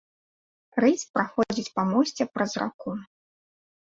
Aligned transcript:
Рысь 0.83 1.03
праходзіць 1.17 1.71
па 1.75 1.83
мосце 1.91 2.27
праз 2.39 2.51
раку. 2.63 2.95